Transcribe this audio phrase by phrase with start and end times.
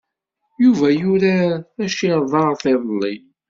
[0.63, 3.15] Yuba yurar tacirḍart iḍelli.